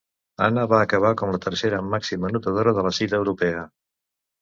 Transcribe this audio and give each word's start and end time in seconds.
Anna 0.45 0.63
va 0.71 0.79
acabar 0.85 1.11
com 1.21 1.35
la 1.35 1.41
tercera 1.45 1.83
màxima 1.91 2.31
anotadora 2.33 2.77
de 2.81 2.89
la 2.91 2.97
cita 3.03 3.25
europea. 3.25 3.67